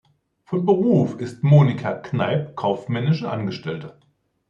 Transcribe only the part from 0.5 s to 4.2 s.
Beruf ist Monika Kneip kaufmännische Angestellte.